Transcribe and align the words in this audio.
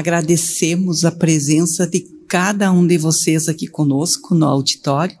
Agradecemos 0.00 1.04
a 1.04 1.12
presença 1.12 1.86
de 1.86 2.00
cada 2.26 2.72
um 2.72 2.86
de 2.86 2.96
vocês 2.96 3.50
aqui 3.50 3.66
conosco 3.66 4.34
no 4.34 4.46
auditório, 4.46 5.18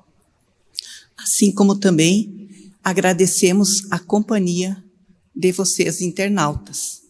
assim 1.18 1.52
como 1.52 1.76
também 1.76 2.48
agradecemos 2.82 3.86
a 3.90 3.98
companhia 3.98 4.82
de 5.36 5.52
vocês 5.52 6.00
internautas. 6.00 7.02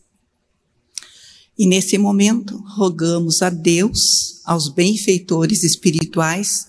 E 1.56 1.64
nesse 1.64 1.96
momento, 1.96 2.60
rogamos 2.76 3.40
a 3.40 3.50
Deus, 3.50 4.00
aos 4.44 4.68
benfeitores 4.68 5.62
espirituais, 5.62 6.66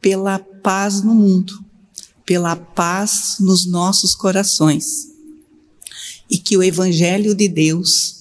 pela 0.00 0.38
paz 0.38 1.02
no 1.02 1.16
mundo, 1.16 1.52
pela 2.24 2.54
paz 2.54 3.38
nos 3.40 3.66
nossos 3.66 4.14
corações. 4.14 4.84
E 6.30 6.38
que 6.38 6.56
o 6.56 6.62
Evangelho 6.62 7.34
de 7.34 7.48
Deus, 7.48 8.17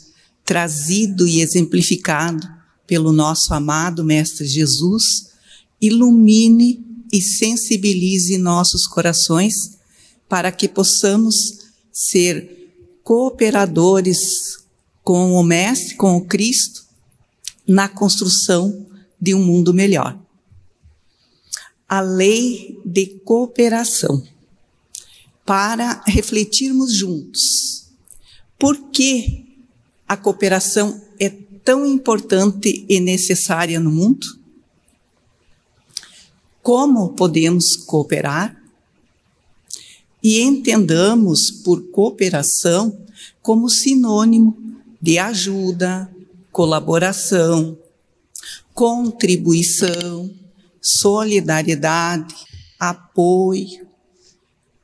trazido 0.48 1.28
e 1.28 1.42
exemplificado 1.42 2.48
pelo 2.88 3.12
nosso 3.12 3.54
amado 3.54 4.02
Mestre 4.02 4.48
Jesus, 4.48 5.34
ilumine 5.82 6.82
e 7.12 7.22
sensibilize 7.22 8.38
nossos 8.38 8.88
corações 8.88 9.78
para 10.30 10.50
que 10.50 10.70
possamos 10.70 11.36
ser 11.92 12.72
cooperadores 13.04 14.20
com 15.04 15.34
o 15.34 15.44
Mestre, 15.44 15.96
com 15.96 16.16
o 16.16 16.26
Cristo, 16.26 16.86
na 17.68 17.90
construção 17.90 18.88
de 19.20 19.34
um 19.34 19.44
mundo 19.44 19.74
melhor. 19.74 20.18
A 21.90 22.00
lei 22.00 22.80
de 22.86 23.06
cooperação, 23.26 24.24
para 25.46 26.02
refletirmos 26.08 26.94
juntos. 26.96 27.42
Por 28.58 28.90
que 28.92 29.47
a 30.08 30.16
cooperação 30.16 31.02
é 31.20 31.30
tão 31.30 31.86
importante 31.86 32.86
e 32.88 33.00
necessária 33.00 33.80
no 33.80 33.92
mundo? 33.92 34.26
Como 36.64 37.10
podemos 37.10 37.76
cooperar? 37.76 38.56
E 40.24 40.42
entendamos 40.42 41.52
por 41.52 41.92
cooperação 41.92 43.06
como 43.42 43.70
sinônimo 43.70 44.58
de 45.02 45.20
ajuda, 45.20 46.10
colaboração, 46.52 47.78
contribuição, 48.74 50.34
solidariedade, 50.82 52.34
apoio, 52.80 53.88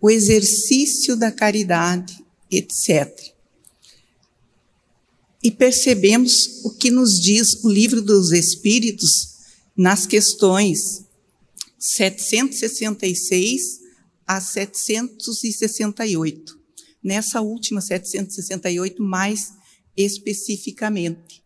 o 0.01 0.09
exercício 0.09 1.15
da 1.15 1.31
caridade, 1.31 2.23
etc 2.51 3.32
e 5.43 5.51
percebemos 5.51 6.63
o 6.63 6.71
que 6.71 6.89
nos 6.89 7.19
diz 7.19 7.63
o 7.63 7.69
livro 7.69 8.01
dos 8.01 8.31
Espíritos 8.31 9.33
nas 9.75 10.07
questões 10.07 11.03
766 11.77 13.81
a 14.25 14.39
768. 14.39 16.57
Nessa 17.03 17.41
última 17.41 17.81
768 17.81 19.03
mais 19.03 19.51
especificamente. 19.97 21.43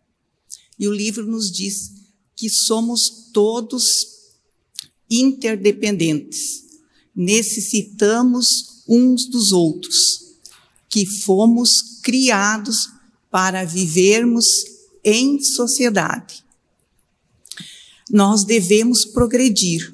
E 0.78 0.88
o 0.88 0.94
livro 0.94 1.26
nos 1.26 1.52
diz 1.52 1.92
que 2.36 2.50
somos 2.50 3.32
todos 3.34 4.06
interdependentes. 5.09 6.66
Necessitamos 7.16 8.84
uns 8.88 9.26
dos 9.26 9.52
outros, 9.52 10.38
que 10.88 11.04
fomos 11.06 12.00
criados 12.04 12.89
para 13.38 13.63
vivermos 13.63 14.47
em 15.03 15.39
sociedade. 15.39 16.43
Nós 18.09 18.43
devemos 18.43 19.05
progredir, 19.05 19.93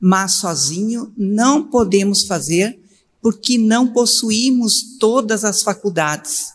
mas 0.00 0.36
sozinho 0.36 1.12
não 1.14 1.68
podemos 1.68 2.24
fazer 2.24 2.80
porque 3.20 3.58
não 3.58 3.92
possuímos 3.92 4.96
todas 4.98 5.44
as 5.44 5.62
faculdades. 5.62 6.54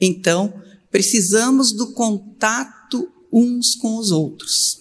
Então, 0.00 0.50
precisamos 0.90 1.72
do 1.72 1.92
contato 1.92 3.06
uns 3.30 3.74
com 3.74 3.98
os 3.98 4.10
outros. 4.10 4.80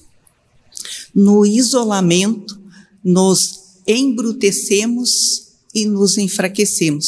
No 1.13 1.45
isolamento, 1.45 2.57
nos 3.03 3.81
embrutecemos 3.85 5.09
e 5.73 5.85
nos 5.85 6.17
enfraquecemos. 6.17 7.05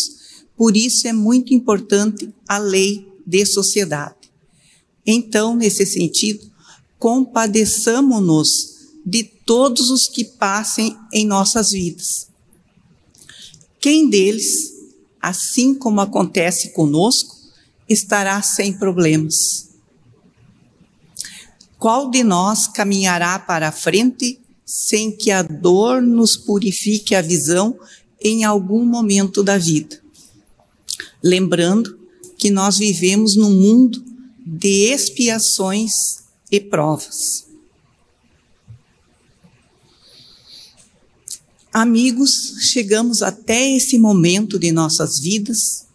Por 0.58 0.76
isso 0.76 1.08
é 1.08 1.14
muito 1.14 1.54
importante 1.54 2.30
a 2.46 2.58
lei 2.58 3.07
de 3.28 3.46
sociedade. 3.46 4.16
Então, 5.06 5.54
nesse 5.54 5.86
sentido, 5.86 6.50
compadeçamos-nos 6.98 8.48
de 9.06 9.24
todos 9.24 9.90
os 9.90 10.08
que 10.08 10.24
passem 10.24 10.98
em 11.14 11.26
nossas 11.26 11.72
vidas. 11.72 12.30
Quem 13.80 14.10
deles, 14.10 14.74
assim 15.22 15.76
como 15.76 16.00
acontece 16.00 16.74
conosco, 16.74 17.36
estará 17.88 18.42
sem 18.42 18.78
problemas? 18.78 19.68
Qual 21.78 22.10
de 22.10 22.24
nós 22.24 22.68
caminhará 22.68 23.38
para 23.38 23.68
a 23.68 23.72
frente 23.72 24.40
sem 24.66 25.16
que 25.16 25.32
a 25.32 25.44
dor 25.44 26.02
nos 26.02 26.36
purifique 26.36 27.14
a 27.14 27.22
visão 27.22 27.78
em 28.22 28.44
algum 28.44 28.84
momento 28.84 29.44
da 29.44 29.58
vida? 29.58 30.02
Lembrando 31.24 32.07
que 32.38 32.52
nós 32.52 32.78
vivemos 32.78 33.36
num 33.36 33.52
mundo 33.52 34.04
de 34.46 34.92
expiações 34.92 35.92
e 36.52 36.60
provas. 36.60 37.46
Amigos, 41.74 42.56
chegamos 42.72 43.22
até 43.22 43.72
esse 43.76 43.98
momento 43.98 44.58
de 44.58 44.72
nossas 44.72 45.20
vidas 45.20 45.86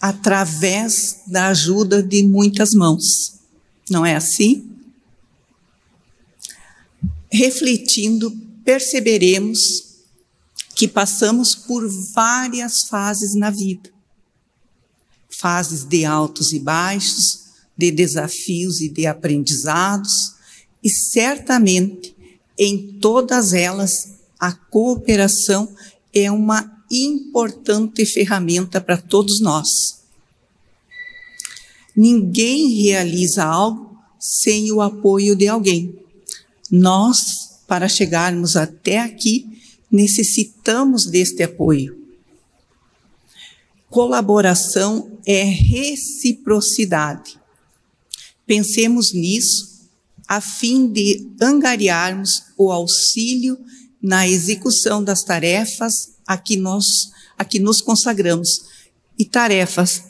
através 0.00 1.22
da 1.26 1.48
ajuda 1.48 2.02
de 2.02 2.22
muitas 2.22 2.74
mãos. 2.74 3.34
Não 3.90 4.04
é 4.04 4.14
assim? 4.14 4.70
Refletindo, 7.30 8.30
perceberemos 8.64 9.58
que 10.74 10.86
passamos 10.86 11.54
por 11.54 11.86
várias 12.14 12.82
fases 12.82 13.34
na 13.34 13.50
vida 13.50 13.95
fases 15.38 15.84
de 15.84 16.04
altos 16.04 16.52
e 16.52 16.58
baixos, 16.58 17.46
de 17.76 17.90
desafios 17.90 18.80
e 18.80 18.88
de 18.88 19.06
aprendizados, 19.06 20.34
e 20.82 20.88
certamente 20.88 22.14
em 22.58 22.98
todas 23.00 23.52
elas 23.52 24.16
a 24.38 24.52
cooperação 24.52 25.68
é 26.12 26.30
uma 26.30 26.72
importante 26.90 28.06
ferramenta 28.06 28.80
para 28.80 28.96
todos 28.96 29.40
nós. 29.40 29.68
Ninguém 31.94 32.82
realiza 32.82 33.44
algo 33.44 33.98
sem 34.18 34.70
o 34.70 34.80
apoio 34.80 35.34
de 35.34 35.48
alguém. 35.48 35.98
Nós, 36.70 37.60
para 37.66 37.88
chegarmos 37.88 38.56
até 38.56 39.00
aqui, 39.00 39.46
necessitamos 39.90 41.06
deste 41.06 41.42
apoio. 41.42 42.05
Colaboração 43.90 45.18
é 45.24 45.42
reciprocidade. 45.42 47.40
Pensemos 48.46 49.12
nisso 49.12 49.88
a 50.26 50.40
fim 50.40 50.88
de 50.88 51.30
angariarmos 51.40 52.42
o 52.56 52.70
auxílio 52.70 53.58
na 54.02 54.28
execução 54.28 55.02
das 55.02 55.22
tarefas 55.22 56.16
a 56.26 56.36
que 56.36 56.56
nós 56.56 56.84
a 57.38 57.44
que 57.44 57.58
nos 57.58 57.80
consagramos 57.80 58.64
e 59.18 59.24
tarefas 59.24 60.04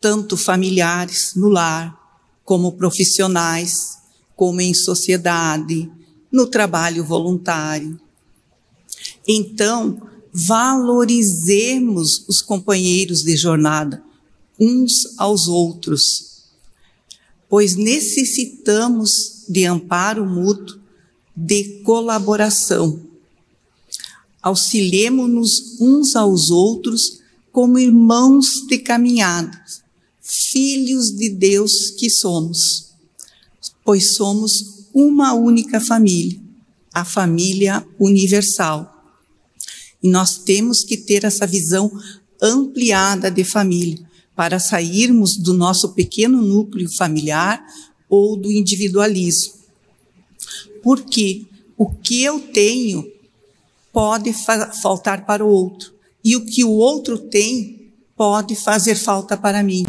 tanto 0.00 0.36
familiares 0.36 1.34
no 1.34 1.48
lar, 1.48 1.98
como 2.44 2.72
profissionais, 2.72 3.98
como 4.36 4.60
em 4.60 4.74
sociedade, 4.74 5.90
no 6.30 6.46
trabalho 6.46 7.04
voluntário. 7.04 7.98
Então, 9.26 10.00
valorizemos 10.34 12.24
os 12.26 12.42
companheiros 12.42 13.22
de 13.22 13.36
jornada 13.36 14.02
uns 14.58 15.16
aos 15.16 15.46
outros, 15.46 16.42
pois 17.48 17.76
necessitamos 17.76 19.44
de 19.48 19.64
amparo 19.64 20.26
mútuo, 20.26 20.80
de 21.36 21.82
colaboração. 21.84 23.00
Auxiliemos-nos 24.42 25.80
uns 25.80 26.16
aos 26.16 26.50
outros 26.50 27.20
como 27.52 27.78
irmãos 27.78 28.46
de 28.68 28.78
caminhada, 28.78 29.64
filhos 30.20 31.12
de 31.12 31.30
Deus 31.30 31.90
que 31.90 32.10
somos, 32.10 32.92
pois 33.84 34.14
somos 34.14 34.88
uma 34.92 35.32
única 35.32 35.80
família, 35.80 36.40
a 36.92 37.04
família 37.04 37.86
universal 38.00 38.93
e 40.04 40.08
nós 40.10 40.36
temos 40.36 40.84
que 40.84 40.98
ter 40.98 41.24
essa 41.24 41.46
visão 41.46 41.90
ampliada 42.40 43.30
de 43.30 43.42
família 43.42 43.98
para 44.36 44.58
sairmos 44.58 45.38
do 45.38 45.54
nosso 45.54 45.94
pequeno 45.94 46.42
núcleo 46.42 46.94
familiar 46.94 47.64
ou 48.06 48.36
do 48.36 48.52
individualismo. 48.52 49.54
Porque 50.82 51.46
o 51.78 51.86
que 51.86 52.22
eu 52.22 52.38
tenho 52.38 53.10
pode 53.90 54.34
faltar 54.82 55.24
para 55.24 55.42
o 55.42 55.48
outro, 55.48 55.94
e 56.22 56.36
o 56.36 56.44
que 56.44 56.64
o 56.64 56.70
outro 56.70 57.16
tem 57.16 57.90
pode 58.14 58.54
fazer 58.54 58.96
falta 58.96 59.38
para 59.38 59.62
mim. 59.62 59.86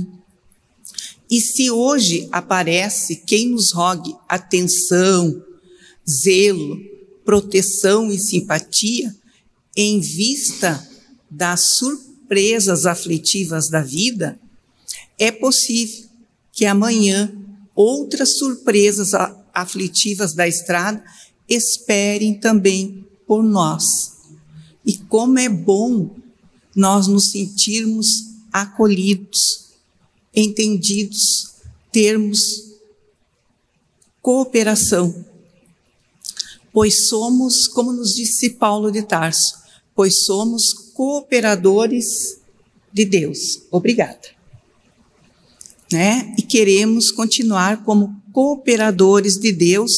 E 1.29 1.41
se 1.41 1.69
hoje 1.69 2.29
aparece 2.31 3.17
quem 3.17 3.50
nos 3.50 3.73
rogue 3.73 4.15
atenção, 4.29 5.44
zelo, 6.07 6.79
proteção 7.25 8.12
e 8.12 8.19
simpatia, 8.19 9.13
em 9.75 10.00
vista 10.00 10.88
das 11.30 11.75
surpresas 11.77 12.86
aflitivas 12.86 13.69
da 13.69 13.81
vida, 13.81 14.39
é 15.19 15.31
possível 15.31 16.06
que 16.51 16.66
amanhã 16.66 17.31
outras 17.75 18.38
surpresas 18.38 19.12
aflitivas 19.54 20.33
da 20.33 20.48
estrada 20.48 21.04
esperem 21.48 22.39
também 22.39 23.06
por 23.27 23.44
nós. 23.44 24.13
E 24.86 24.98
como 24.98 25.39
é 25.39 25.50
bom 25.50 26.16
nós 26.75 27.07
nos 27.07 27.31
sentirmos 27.31 28.07
acolhidos, 28.51 29.72
entendidos, 30.33 31.56
termos 31.92 32.39
cooperação. 34.22 35.25
Pois 36.74 37.07
somos, 37.07 37.68
como 37.68 37.94
nos 37.94 38.16
disse 38.16 38.51
Paulo 38.51 38.92
de 38.92 39.04
Tarso, 39.04 39.64
pois 39.95 40.25
somos 40.25 40.74
cooperadores 40.94 42.39
de 42.92 43.06
Deus. 43.06 43.63
Obrigada. 43.71 44.36
Né? 45.92 46.36
E 46.38 46.42
queremos 46.42 47.12
continuar 47.12 47.83
como 47.83 48.21
cooperadores 48.33 49.38
de 49.38 49.51
Deus 49.51 49.92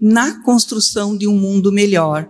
na 0.00 0.42
construção 0.42 1.16
de 1.16 1.26
um 1.26 1.36
mundo 1.36 1.72
melhor. 1.72 2.28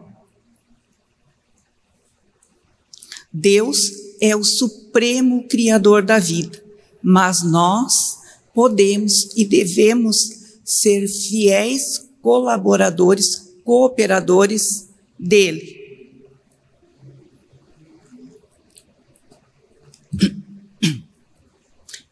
Deus 3.32 3.78
é 4.20 4.34
o 4.34 4.44
supremo 4.44 5.46
criador 5.48 6.02
da 6.02 6.18
vida, 6.18 6.62
mas 7.02 7.42
nós 7.42 8.18
podemos 8.54 9.30
e 9.36 9.44
devemos 9.44 10.16
ser 10.64 11.06
fiéis 11.08 12.08
colaboradores, 12.22 13.52
cooperadores 13.64 14.88
dele. 15.18 15.77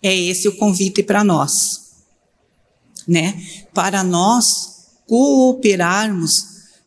É 0.07 0.17
esse 0.17 0.47
o 0.47 0.55
convite 0.55 1.03
para 1.03 1.25
nós, 1.25 1.53
né? 3.09 3.43
Para 3.75 4.05
nós 4.05 4.45
cooperarmos 5.05 6.31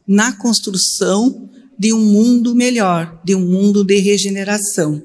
na 0.07 0.31
construção 0.31 1.49
de 1.77 1.91
um 1.91 1.99
mundo 1.99 2.55
melhor, 2.55 3.21
de 3.25 3.35
um 3.35 3.41
mundo 3.41 3.83
de 3.83 3.97
regeneração. 3.97 5.03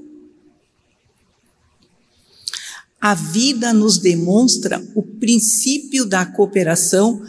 A 3.01 3.15
vida 3.15 3.73
nos 3.73 3.99
demonstra 3.99 4.81
o 4.95 5.03
princípio 5.03 6.07
da 6.07 6.25
cooperação 6.25 7.21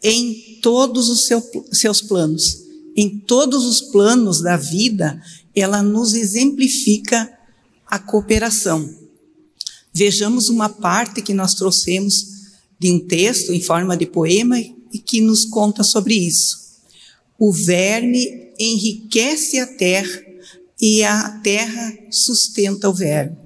em 0.00 0.60
todos 0.62 1.08
os 1.08 1.26
seu, 1.26 1.42
seus 1.72 2.00
planos. 2.00 2.62
Em 2.96 3.18
todos 3.18 3.66
os 3.66 3.80
planos 3.80 4.40
da 4.40 4.56
vida, 4.56 5.20
ela 5.52 5.82
nos 5.82 6.14
exemplifica 6.14 7.28
a 7.84 7.98
cooperação. 7.98 9.07
Vejamos 9.98 10.48
uma 10.48 10.68
parte 10.68 11.20
que 11.20 11.34
nós 11.34 11.54
trouxemos 11.54 12.14
de 12.78 12.92
um 12.92 13.00
texto 13.00 13.52
em 13.52 13.60
forma 13.60 13.96
de 13.96 14.06
poema 14.06 14.56
e 14.56 14.98
que 15.04 15.20
nos 15.20 15.44
conta 15.44 15.82
sobre 15.82 16.14
isso. 16.14 16.56
O 17.36 17.50
verme 17.50 18.52
enriquece 18.60 19.58
a 19.58 19.66
terra 19.66 20.22
e 20.80 21.02
a 21.02 21.40
terra 21.42 21.98
sustenta 22.12 22.88
o 22.88 22.94
verme. 22.94 23.36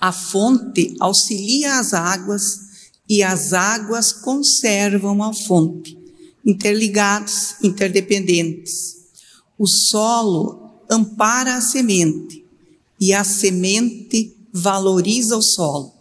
A 0.00 0.12
fonte 0.12 0.96
auxilia 0.98 1.78
as 1.78 1.92
águas 1.92 2.60
e 3.06 3.22
as 3.22 3.52
águas 3.52 4.14
conservam 4.14 5.22
a 5.22 5.34
fonte, 5.34 5.98
interligados, 6.42 7.56
interdependentes. 7.62 8.96
O 9.58 9.66
solo 9.66 10.70
ampara 10.90 11.56
a 11.56 11.60
semente 11.60 12.46
e 12.98 13.12
a 13.12 13.22
semente 13.22 14.40
valoriza 14.52 15.36
o 15.36 15.42
solo. 15.42 15.94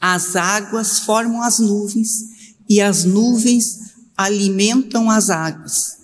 As 0.00 0.36
águas 0.36 0.98
formam 1.00 1.42
as 1.42 1.58
nuvens 1.58 2.08
e 2.68 2.80
as 2.80 3.04
nuvens 3.04 3.94
alimentam 4.16 5.10
as 5.10 5.30
águas. 5.30 5.98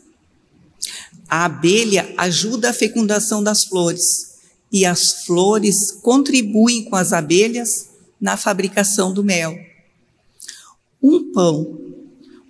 A 1.29 1.45
abelha 1.45 2.13
ajuda 2.17 2.71
a 2.71 2.73
fecundação 2.73 3.43
das 3.43 3.65
flores 3.65 4.31
e 4.73 4.87
as 4.87 5.25
flores 5.25 5.93
contribuem 6.03 6.85
com 6.85 6.97
as 6.97 7.13
abelhas 7.13 7.89
na 8.21 8.37
fabricação 8.37 9.13
do 9.13 9.23
mel. 9.23 9.57
Um 11.03 11.33
pão. 11.33 11.79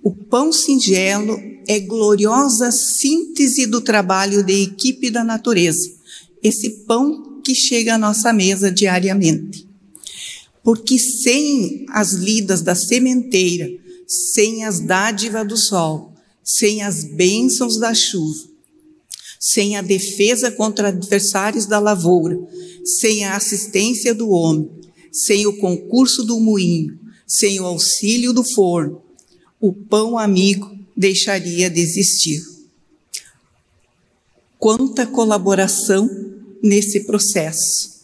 O 0.03 0.13
pão 0.13 0.53
singelo 0.53 1.39
é 1.67 1.79
gloriosa 1.79 2.71
síntese 2.71 3.67
do 3.67 3.81
trabalho 3.81 4.43
de 4.43 4.63
equipe 4.63 5.11
da 5.11 5.23
natureza. 5.23 5.91
Esse 6.43 6.71
pão 6.87 7.30
que 7.41 7.55
chega 7.55 7.95
à 7.95 7.99
nossa 7.99 8.33
mesa 8.33 8.71
diariamente. 8.71 9.67
Porque 10.63 10.99
sem 10.99 11.87
as 11.91 12.13
lidas 12.13 12.63
da 12.63 12.75
sementeira, 12.75 13.69
sem 14.07 14.65
as 14.65 14.81
dádivas 14.81 15.47
do 15.47 15.57
sol, 15.57 16.13
sem 16.45 16.83
as 16.83 17.05
bênçãos 17.05 17.79
da 17.79 17.95
chuva, 17.95 18.49
sem 19.39 19.77
a 19.77 19.83
defesa 19.83 20.51
contra 20.51 20.89
adversários 20.89 21.65
da 21.65 21.79
lavoura, 21.79 22.39
sem 22.85 23.25
a 23.25 23.37
assistência 23.37 24.15
do 24.15 24.29
homem, 24.31 24.71
sem 25.13 25.47
o 25.47 25.57
concurso 25.57 26.25
do 26.25 26.39
moinho, 26.39 26.99
sem 27.27 27.61
o 27.61 27.65
auxílio 27.65 28.33
do 28.33 28.45
forno, 28.45 29.01
o 29.61 29.73
pão 29.73 30.19
amigo 30.19 30.77
deixaria 30.97 31.71
de 31.71 31.81
existir. 31.81 32.43
Quanta 34.59 35.07
colaboração 35.07 36.09
nesse 36.63 37.01
processo. 37.05 38.01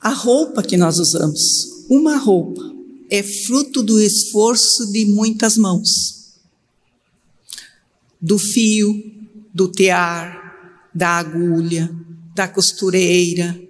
A 0.00 0.10
roupa 0.10 0.62
que 0.62 0.76
nós 0.76 0.98
usamos, 0.98 1.86
uma 1.88 2.16
roupa, 2.16 2.62
é 3.10 3.22
fruto 3.22 3.82
do 3.82 4.00
esforço 4.00 4.90
de 4.92 5.06
muitas 5.06 5.56
mãos. 5.56 6.34
Do 8.20 8.38
fio, 8.38 8.92
do 9.52 9.68
tear, 9.68 10.90
da 10.94 11.10
agulha, 11.10 11.90
da 12.34 12.48
costureira 12.48 13.60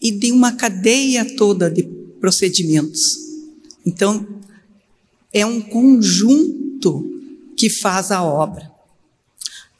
e 0.00 0.10
de 0.10 0.32
uma 0.32 0.52
cadeia 0.52 1.36
toda 1.36 1.70
de 1.70 1.82
procedimentos. 2.20 3.18
Então, 3.84 4.26
é 5.32 5.44
um 5.44 5.60
conjunto 5.60 7.22
que 7.56 7.68
faz 7.68 8.10
a 8.10 8.22
obra. 8.22 8.69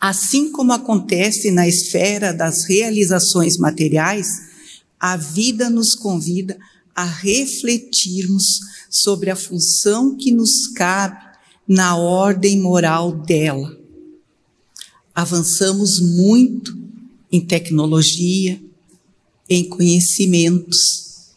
Assim 0.00 0.50
como 0.50 0.72
acontece 0.72 1.50
na 1.50 1.68
esfera 1.68 2.32
das 2.32 2.64
realizações 2.64 3.58
materiais, 3.58 4.28
a 4.98 5.14
vida 5.16 5.68
nos 5.68 5.94
convida 5.94 6.58
a 6.94 7.04
refletirmos 7.04 8.60
sobre 8.88 9.30
a 9.30 9.36
função 9.36 10.16
que 10.16 10.32
nos 10.32 10.68
cabe 10.68 11.20
na 11.68 11.96
ordem 11.96 12.58
moral 12.58 13.12
dela. 13.12 13.78
Avançamos 15.14 16.00
muito 16.00 16.76
em 17.30 17.40
tecnologia, 17.40 18.60
em 19.48 19.68
conhecimentos. 19.68 21.34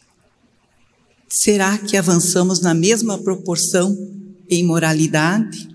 Será 1.28 1.76
que 1.76 1.96
avançamos 1.96 2.60
na 2.60 2.72
mesma 2.72 3.18
proporção 3.18 4.10
em 4.48 4.64
moralidade? 4.64 5.73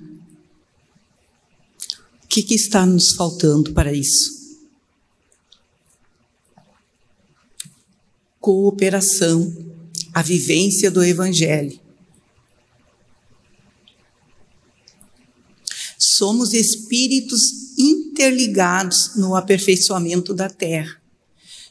Que, 2.29 2.43
que 2.43 2.55
está 2.55 2.85
nos 2.85 3.11
faltando 3.11 3.73
para 3.73 3.91
isso? 3.91 4.57
Cooperação 8.39 9.69
a 10.13 10.21
vivência 10.21 10.89
do 10.89 11.03
Evangelho. 11.03 11.79
Somos 15.97 16.53
espíritos 16.53 17.41
interligados 17.77 19.15
no 19.15 19.35
aperfeiçoamento 19.35 20.33
da 20.33 20.49
terra, 20.49 21.01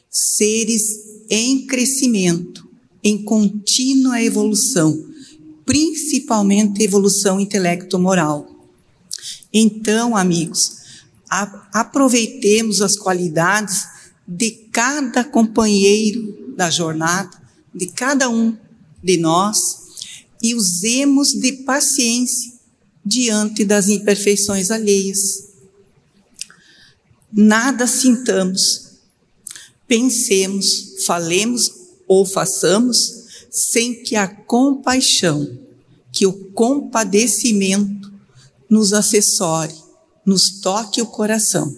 seres 0.09 0.81
em 1.29 1.67
crescimento, 1.67 2.67
em 3.03 3.23
contínua 3.23 4.21
evolução, 4.21 5.07
principalmente 5.65 6.83
evolução 6.83 7.39
intelecto-moral. 7.39 8.58
Então, 9.53 10.15
amigos, 10.15 10.77
aproveitemos 11.73 12.81
as 12.81 12.95
qualidades 12.95 13.87
de 14.27 14.51
cada 14.71 15.23
companheiro 15.23 16.53
da 16.55 16.69
jornada 16.69 17.39
de 17.73 17.87
cada 17.87 18.29
um 18.29 18.57
de 19.03 19.17
nós 19.17 19.57
e 20.41 20.55
usemos 20.55 21.29
de 21.29 21.53
paciência 21.63 22.53
diante 23.05 23.63
das 23.63 23.87
imperfeições 23.87 24.71
alheias. 24.71 25.49
Nada 27.31 27.87
sintamos, 27.87 28.97
pensemos, 29.87 30.95
falemos 31.05 31.71
ou 32.07 32.25
façamos 32.25 33.47
sem 33.49 34.03
que 34.03 34.15
a 34.15 34.27
compaixão, 34.27 35.57
que 36.11 36.25
o 36.25 36.33
compadecimento 36.51 38.08
nos 38.69 38.93
assessore, 38.93 39.73
nos 40.25 40.59
toque 40.61 41.01
o 41.01 41.07
coração. 41.07 41.75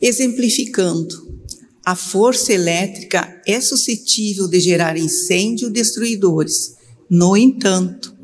Exemplificando, 0.00 1.40
a 1.84 1.94
força 1.94 2.52
elétrica 2.52 3.42
é 3.46 3.60
suscetível 3.60 4.48
de 4.48 4.60
gerar 4.60 4.96
incêndio 4.96 5.70
destruidores. 5.70 6.76
No 7.08 7.36
entanto, 7.36 8.14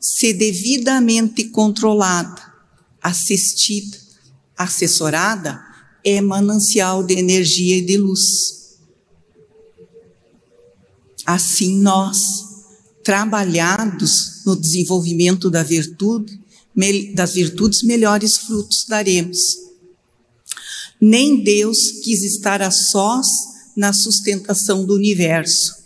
se 0.00 0.32
devidamente 0.32 1.44
controlada, 1.44 2.42
assistida, 3.02 3.98
assessorada, 4.56 5.60
é 6.04 6.20
manancial 6.20 7.02
de 7.02 7.14
energia 7.14 7.78
e 7.78 7.82
de 7.84 7.96
luz. 7.96 8.76
Assim 11.24 11.78
nós, 11.78 12.45
trabalhados 13.06 14.42
no 14.44 14.60
desenvolvimento 14.60 15.48
da 15.48 15.62
virtude, 15.62 16.40
das 17.14 17.34
virtudes, 17.34 17.84
melhores 17.84 18.36
frutos 18.36 18.84
daremos 18.86 19.66
nem 21.00 21.42
Deus 21.42 21.92
quis 22.02 22.22
estar 22.22 22.62
a 22.62 22.70
sós 22.70 23.26
na 23.76 23.92
sustentação 23.92 24.84
do 24.84 24.94
universo 24.94 25.76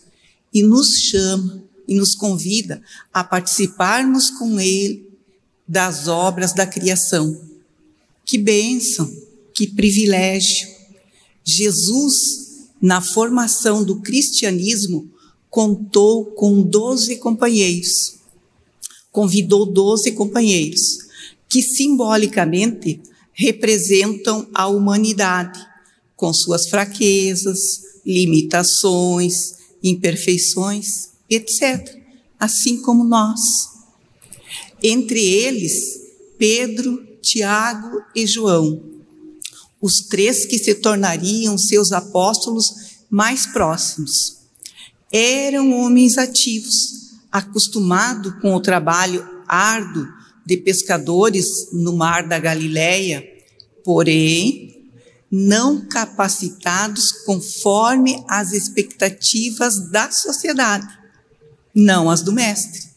e 0.52 0.62
nos 0.62 0.94
chama 0.94 1.64
e 1.86 1.96
nos 1.96 2.14
convida 2.14 2.80
a 3.12 3.24
participarmos 3.24 4.30
com 4.30 4.60
Ele 4.60 5.08
das 5.66 6.06
obras 6.06 6.52
da 6.52 6.66
criação. 6.66 7.40
Que 8.24 8.38
bênção, 8.38 9.10
que 9.52 9.66
privilégio! 9.66 10.68
Jesus, 11.44 12.14
na 12.80 13.00
formação 13.00 13.82
do 13.82 14.00
cristianismo, 14.00 15.10
contou 15.50 16.26
com 16.26 16.62
doze 16.62 17.16
companheiros. 17.16 18.14
Convidou 19.10 19.66
doze 19.66 20.12
companheiros, 20.12 20.80
que 21.48 21.60
simbolicamente 21.60 23.00
representam 23.32 24.48
a 24.54 24.68
humanidade, 24.68 25.58
com 26.14 26.32
suas 26.32 26.68
fraquezas, 26.68 27.58
limitações, 28.06 29.54
imperfeições, 29.82 31.08
etc., 31.28 31.98
assim 32.38 32.80
como 32.80 33.02
nós. 33.02 33.40
Entre 34.82 35.24
eles, 35.24 36.00
Pedro, 36.38 37.04
Tiago 37.20 38.02
e 38.14 38.26
João, 38.26 38.82
os 39.80 40.06
três 40.08 40.44
que 40.44 40.58
se 40.58 40.74
tornariam 40.74 41.56
seus 41.58 41.90
apóstolos 41.92 42.66
mais 43.10 43.46
próximos. 43.46 44.39
Eram 45.12 45.72
homens 45.72 46.16
ativos, 46.16 47.18
acostumados 47.32 48.32
com 48.40 48.54
o 48.54 48.60
trabalho 48.60 49.28
árduo 49.46 50.06
de 50.46 50.56
pescadores 50.56 51.72
no 51.72 51.96
mar 51.96 52.26
da 52.26 52.38
Galileia, 52.38 53.24
porém 53.84 54.92
não 55.30 55.86
capacitados 55.86 57.12
conforme 57.24 58.24
as 58.28 58.52
expectativas 58.52 59.90
da 59.90 60.10
sociedade, 60.10 60.88
não 61.74 62.10
as 62.10 62.22
do 62.22 62.32
mestre. 62.32 62.90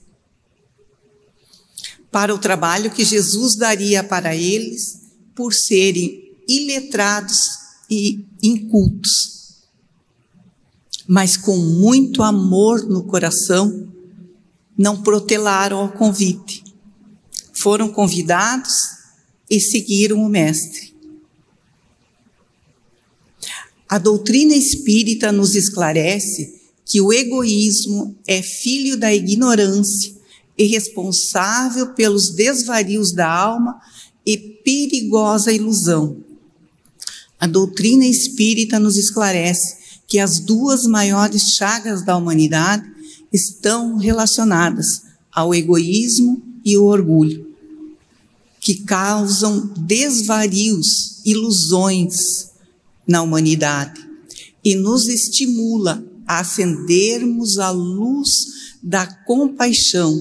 Para 2.12 2.34
o 2.34 2.39
trabalho 2.39 2.91
que 2.91 3.03
Jesus 3.03 3.55
daria 3.55 4.03
para 4.03 4.36
eles 4.36 5.00
por 5.36 5.53
serem 5.53 6.36
iletrados 6.48 7.50
e 7.89 8.25
incultos, 8.41 9.43
mas 11.08 11.38
com 11.38 11.58
muito 11.58 12.24
amor 12.24 12.84
no 12.88 13.04
coração, 13.04 13.88
não 14.78 15.02
protelaram 15.02 15.78
ao 15.78 15.92
convite 15.92 16.64
foram 17.64 17.88
convidados 17.88 18.74
e 19.50 19.58
seguiram 19.60 20.22
o 20.22 20.28
Mestre. 20.28 20.94
A 23.88 23.98
doutrina 23.98 24.54
espírita 24.54 25.32
nos 25.32 25.56
esclarece 25.56 26.62
que 26.86 27.00
o 27.00 27.14
egoísmo 27.14 28.18
é 28.28 28.42
filho 28.42 28.98
da 28.98 29.14
ignorância 29.14 30.14
e 30.58 30.66
responsável 30.66 31.94
pelos 31.94 32.32
desvarios 32.32 33.14
da 33.14 33.32
alma 33.32 33.80
e 34.26 34.38
perigosa 34.38 35.54
ilusão. 35.54 36.18
A 37.40 37.48
doutrina 37.48 38.06
espírita 38.06 38.78
nos 38.78 38.98
esclarece 38.98 39.83
que 40.08 40.20
as 40.20 40.40
duas 40.40 40.86
maiores 40.86 41.56
chagas 41.56 42.04
da 42.06 42.16
humanidade 42.16 42.90
estão 43.32 43.98
relacionadas 43.98 45.04
ao 45.32 45.54
egoísmo 45.54 46.42
e 46.64 46.78
o 46.78 46.86
orgulho 46.86 47.54
que 48.64 48.76
causam 48.76 49.68
desvarios, 49.78 51.22
ilusões 51.26 52.50
na 53.06 53.22
humanidade 53.22 54.02
e 54.64 54.74
nos 54.74 55.10
estimula 55.10 56.02
a 56.26 56.40
acendermos 56.40 57.58
a 57.58 57.72
luz 57.72 58.30
da 58.82 59.06
compaixão, 59.06 60.18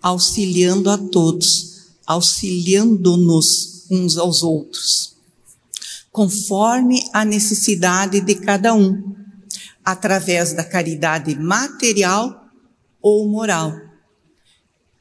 auxiliando 0.00 0.88
a 0.88 0.96
todos, 0.96 1.88
auxiliando-nos 2.06 3.84
uns 3.90 4.16
aos 4.16 4.44
outros, 4.44 5.15
conforme 6.16 7.02
a 7.12 7.26
necessidade 7.26 8.22
de 8.22 8.36
cada 8.36 8.72
um, 8.72 9.14
através 9.84 10.54
da 10.54 10.64
caridade 10.64 11.38
material 11.38 12.48
ou 13.02 13.28
moral. 13.28 13.78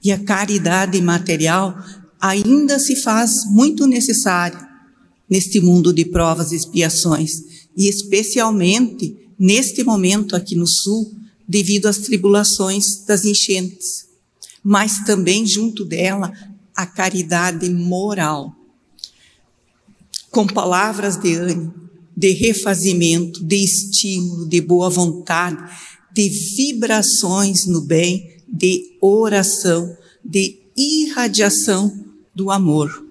E 0.03 0.11
a 0.11 0.21
caridade 0.21 1.01
material 1.01 1.73
ainda 2.19 2.77
se 2.79 2.97
faz 2.97 3.31
muito 3.49 3.87
necessário 3.87 4.59
neste 5.29 5.61
mundo 5.61 5.93
de 5.93 6.03
provas 6.03 6.51
e 6.51 6.57
expiações, 6.57 7.31
e 7.77 7.87
especialmente 7.87 9.15
neste 9.39 9.85
momento 9.85 10.35
aqui 10.35 10.53
no 10.53 10.67
Sul, 10.67 11.15
devido 11.47 11.85
às 11.85 11.99
tribulações 11.99 13.05
das 13.05 13.23
enchentes, 13.23 14.05
mas 14.61 15.05
também 15.05 15.45
junto 15.45 15.85
dela 15.85 16.33
a 16.75 16.85
caridade 16.85 17.69
moral. 17.69 18.53
Com 20.35 20.45
palavras 20.45 21.15
de 21.15 21.33
ânimo, 21.33 21.73
de 22.13 22.31
refazimento, 22.33 23.41
de 23.41 23.55
estímulo, 23.55 24.45
de 24.49 24.59
boa 24.59 24.89
vontade, 24.89 25.57
de 26.13 26.27
vibrações 26.27 27.65
no 27.65 27.79
bem, 27.79 28.43
de 28.45 28.97
oração, 28.99 29.95
de 30.25 30.59
irradiação 30.75 31.89
do 32.35 32.51
amor. 32.51 33.07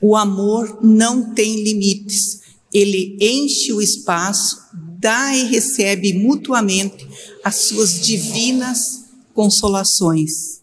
O 0.00 0.16
amor 0.16 0.80
não 0.82 1.32
tem 1.32 1.62
limites, 1.62 2.40
ele 2.72 3.16
enche 3.20 3.72
o 3.72 3.80
espaço, 3.80 4.62
dá 4.98 5.32
e 5.36 5.44
recebe 5.44 6.12
mutuamente 6.12 7.06
as 7.44 7.66
suas 7.66 8.00
divinas 8.00 9.04
consolações. 9.32 10.60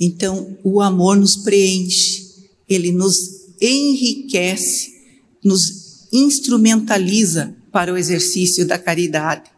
Então, 0.00 0.58
o 0.64 0.80
amor 0.80 1.16
nos 1.16 1.36
preenche, 1.36 2.24
ele 2.68 2.90
nos 2.90 3.43
enriquece, 3.60 4.92
nos 5.42 6.08
instrumentaliza 6.12 7.54
para 7.70 7.92
o 7.92 7.96
exercício 7.96 8.66
da 8.66 8.78
caridade. 8.78 9.50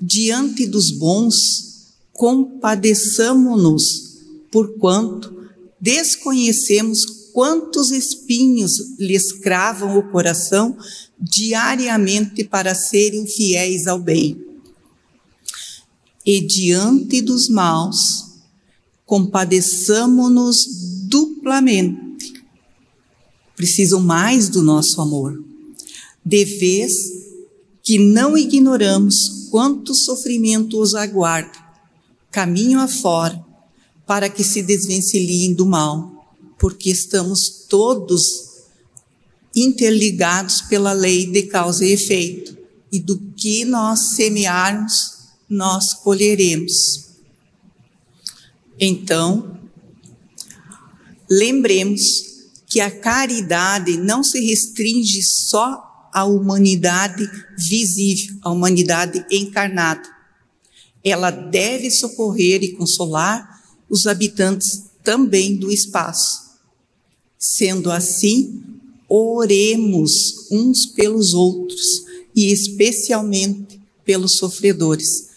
Diante 0.00 0.66
dos 0.66 0.90
bons, 0.90 1.92
compadeçamo-nos 2.12 4.12
porquanto 4.52 5.34
desconhecemos 5.80 7.30
quantos 7.32 7.90
espinhos 7.90 8.72
lhes 8.98 9.32
cravam 9.32 9.98
o 9.98 10.10
coração 10.12 10.76
diariamente 11.18 12.44
para 12.44 12.74
serem 12.74 13.26
fiéis 13.26 13.86
ao 13.86 13.98
bem. 13.98 14.38
E 16.24 16.46
diante 16.46 17.22
dos 17.22 17.48
maus, 17.48 18.26
compadeçamo-nos 19.06 20.66
duplamente. 21.08 22.11
Precisam 23.62 24.00
mais 24.00 24.48
do 24.48 24.60
nosso 24.60 25.00
amor. 25.00 25.40
De 26.26 26.44
vez 26.44 26.94
que 27.80 27.96
não 27.96 28.36
ignoramos 28.36 29.46
quanto 29.52 29.94
sofrimento 29.94 30.80
os 30.80 30.96
aguarda, 30.96 31.56
caminho 32.28 32.80
afora, 32.80 33.40
para 34.04 34.28
que 34.28 34.42
se 34.42 34.62
desvencilhem 34.62 35.54
do 35.54 35.64
mal, 35.64 36.42
porque 36.58 36.90
estamos 36.90 37.66
todos 37.68 38.50
interligados 39.54 40.62
pela 40.62 40.92
lei 40.92 41.26
de 41.26 41.44
causa 41.44 41.84
e 41.84 41.92
efeito, 41.92 42.58
e 42.90 42.98
do 42.98 43.16
que 43.36 43.64
nós 43.64 44.16
semearmos, 44.16 44.92
nós 45.48 45.94
colheremos. 45.94 47.10
Então, 48.80 49.56
lembremos 51.30 52.31
que 52.72 52.80
a 52.80 52.90
caridade 52.90 53.98
não 53.98 54.24
se 54.24 54.40
restringe 54.40 55.22
só 55.22 56.08
à 56.10 56.24
humanidade 56.24 57.30
visível, 57.58 58.34
à 58.40 58.50
humanidade 58.50 59.26
encarnada. 59.30 60.08
Ela 61.04 61.30
deve 61.30 61.90
socorrer 61.90 62.62
e 62.62 62.72
consolar 62.72 63.62
os 63.90 64.06
habitantes 64.06 64.84
também 65.04 65.54
do 65.54 65.70
espaço. 65.70 66.40
Sendo 67.38 67.90
assim, 67.90 68.62
oremos 69.06 70.50
uns 70.50 70.86
pelos 70.86 71.34
outros 71.34 72.06
e 72.34 72.50
especialmente 72.50 73.78
pelos 74.02 74.38
sofredores, 74.38 75.28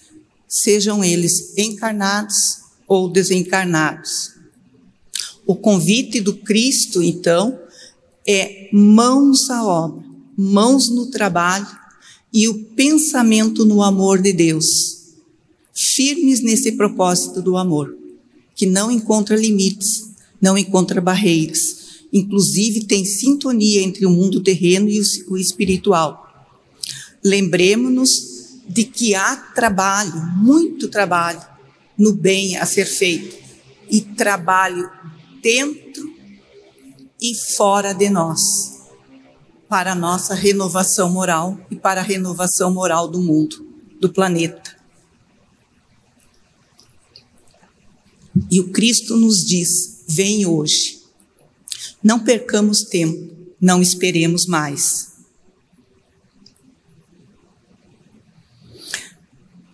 sejam 0.47 1.03
eles 1.03 1.57
encarnados 1.57 2.59
ou 2.87 3.09
desencarnados. 3.09 4.34
O 5.45 5.55
convite 5.55 6.19
do 6.19 6.35
Cristo, 6.35 7.03
então, 7.03 7.59
é 8.27 8.69
mãos 8.73 9.49
à 9.49 9.63
obra, 9.63 10.03
mãos 10.35 10.89
no 10.89 11.07
trabalho 11.07 11.67
e 12.33 12.47
o 12.47 12.65
pensamento 12.75 13.63
no 13.63 13.81
amor 13.81 14.21
de 14.21 14.33
Deus, 14.33 15.13
firmes 15.73 16.41
nesse 16.41 16.71
propósito 16.73 17.41
do 17.41 17.55
amor, 17.57 17.95
que 18.55 18.65
não 18.65 18.89
encontra 18.89 19.35
limites, 19.35 20.09
não 20.41 20.57
encontra 20.57 20.99
barreiras, 20.99 22.01
inclusive 22.11 22.85
tem 22.85 23.05
sintonia 23.05 23.81
entre 23.81 24.05
o 24.05 24.09
mundo 24.09 24.41
terreno 24.41 24.89
e 24.89 24.99
o 25.27 25.37
espiritual. 25.37 26.25
Lembremos-nos 27.23 28.35
de 28.67 28.83
que 28.83 29.13
há 29.13 29.35
trabalho, 29.35 30.25
muito 30.37 30.87
trabalho, 30.87 31.41
no 31.97 32.13
bem 32.13 32.57
a 32.57 32.65
ser 32.65 32.85
feito, 32.85 33.35
e 33.89 34.01
trabalho 34.01 34.89
dentro 35.45 36.11
e 37.21 37.35
fora 37.35 37.93
de 37.93 38.09
nós, 38.09 38.41
para 39.69 39.91
a 39.91 39.95
nossa 39.95 40.33
renovação 40.33 41.07
moral 41.07 41.59
e 41.69 41.75
para 41.75 42.01
a 42.01 42.03
renovação 42.03 42.73
moral 42.73 43.07
do 43.07 43.21
mundo, 43.21 43.63
do 44.01 44.11
planeta. 44.11 44.75
E 48.49 48.59
o 48.59 48.71
Cristo 48.71 49.15
nos 49.15 49.45
diz: 49.45 50.03
vem 50.07 50.47
hoje. 50.47 50.99
Não 52.03 52.23
percamos 52.23 52.81
tempo, 52.81 53.31
não 53.61 53.83
esperemos 53.83 54.47
mais. 54.47 55.13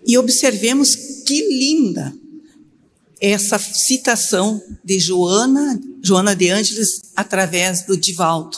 E 0.05 0.17
observemos 0.17 0.95
que 1.25 1.47
linda 1.47 2.20
essa 3.21 3.59
citação 3.59 4.59
de 4.83 4.99
Joana, 4.99 5.79
Joana 6.01 6.35
de 6.35 6.49
Ângeles, 6.49 7.13
através 7.15 7.85
do 7.85 7.95
Divaldo. 7.95 8.57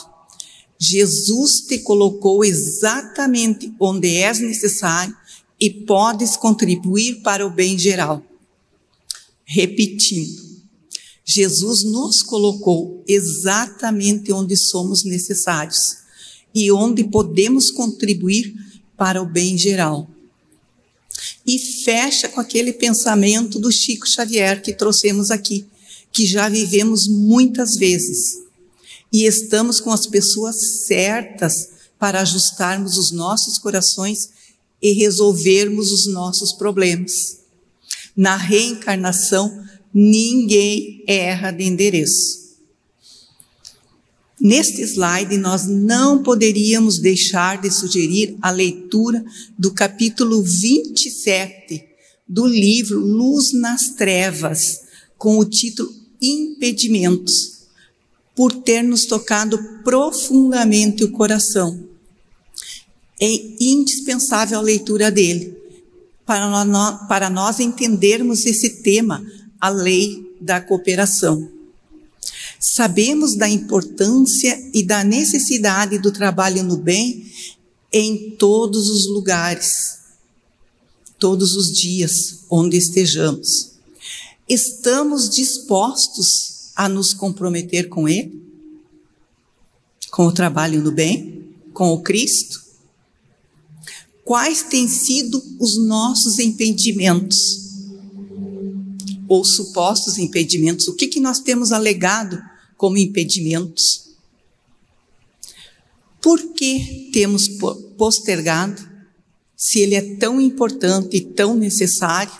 Jesus 0.80 1.66
te 1.68 1.78
colocou 1.80 2.42
exatamente 2.42 3.72
onde 3.78 4.08
és 4.16 4.40
necessário 4.40 5.14
e 5.60 5.70
podes 5.70 6.36
contribuir 6.36 7.20
para 7.22 7.46
o 7.46 7.50
bem 7.50 7.78
geral. 7.78 8.24
Repetindo, 9.44 10.42
Jesus 11.24 11.84
nos 11.84 12.22
colocou 12.22 13.04
exatamente 13.06 14.32
onde 14.32 14.56
somos 14.56 15.04
necessários 15.04 15.98
e 16.54 16.72
onde 16.72 17.04
podemos 17.04 17.70
contribuir 17.70 18.54
para 18.96 19.22
o 19.22 19.26
bem 19.26 19.58
geral 19.58 20.13
e 21.46 21.58
fecha 21.58 22.28
com 22.28 22.40
aquele 22.40 22.72
pensamento 22.72 23.58
do 23.58 23.70
Chico 23.70 24.08
Xavier 24.08 24.62
que 24.62 24.72
trouxemos 24.72 25.30
aqui, 25.30 25.66
que 26.12 26.26
já 26.26 26.48
vivemos 26.48 27.06
muitas 27.06 27.74
vezes. 27.74 28.38
E 29.12 29.26
estamos 29.26 29.80
com 29.80 29.90
as 29.90 30.06
pessoas 30.06 30.84
certas 30.86 31.68
para 31.98 32.20
ajustarmos 32.20 32.96
os 32.98 33.12
nossos 33.12 33.58
corações 33.58 34.30
e 34.80 34.92
resolvermos 34.92 35.90
os 35.92 36.06
nossos 36.12 36.52
problemas. 36.52 37.38
Na 38.16 38.36
reencarnação, 38.36 39.64
ninguém 39.92 41.02
erra 41.06 41.50
de 41.50 41.64
endereço. 41.64 42.43
Neste 44.40 44.82
slide, 44.82 45.36
nós 45.38 45.66
não 45.66 46.22
poderíamos 46.22 46.98
deixar 46.98 47.60
de 47.60 47.70
sugerir 47.70 48.36
a 48.42 48.50
leitura 48.50 49.24
do 49.56 49.72
capítulo 49.72 50.42
27 50.42 51.84
do 52.28 52.44
livro 52.46 52.98
Luz 52.98 53.52
nas 53.52 53.90
Trevas, 53.90 54.80
com 55.16 55.38
o 55.38 55.44
título 55.44 55.92
Impedimentos, 56.20 57.64
por 58.34 58.52
ter 58.52 58.82
nos 58.82 59.06
tocado 59.06 59.56
profundamente 59.84 61.04
o 61.04 61.12
coração. 61.12 61.88
É 63.20 63.28
indispensável 63.60 64.58
a 64.58 64.62
leitura 64.62 65.10
dele, 65.10 65.56
para 66.26 67.30
nós, 67.30 67.60
entendermos 67.60 68.44
esse 68.46 68.82
tema, 68.82 69.24
a 69.60 69.68
lei 69.68 70.34
da 70.40 70.60
cooperação. 70.60 71.53
Sabemos 72.66 73.36
da 73.36 73.46
importância 73.46 74.58
e 74.72 74.82
da 74.82 75.04
necessidade 75.04 75.98
do 75.98 76.10
trabalho 76.10 76.64
no 76.64 76.78
bem 76.78 77.30
em 77.92 78.30
todos 78.38 78.88
os 78.88 79.06
lugares, 79.06 79.98
todos 81.18 81.54
os 81.56 81.70
dias 81.70 82.38
onde 82.50 82.78
estejamos. 82.78 83.72
Estamos 84.48 85.28
dispostos 85.28 86.70
a 86.74 86.88
nos 86.88 87.12
comprometer 87.12 87.90
com 87.90 88.08
Ele? 88.08 88.42
Com 90.10 90.26
o 90.26 90.32
trabalho 90.32 90.82
no 90.82 90.90
bem? 90.90 91.46
Com 91.74 91.92
o 91.92 92.00
Cristo? 92.00 92.64
Quais 94.24 94.62
têm 94.62 94.88
sido 94.88 95.40
os 95.60 95.76
nossos 95.86 96.38
impedimentos? 96.38 97.36
Ou 99.28 99.44
supostos 99.44 100.16
impedimentos? 100.16 100.88
O 100.88 100.94
que, 100.94 101.08
que 101.08 101.20
nós 101.20 101.40
temos 101.40 101.70
alegado 101.70 102.42
como 102.76 102.96
impedimentos. 102.96 104.04
Por 106.20 106.54
que 106.54 107.10
temos 107.12 107.48
postergado, 107.98 108.88
se 109.56 109.80
ele 109.80 109.94
é 109.94 110.16
tão 110.16 110.40
importante 110.40 111.16
e 111.16 111.20
tão 111.20 111.54
necessário? 111.54 112.32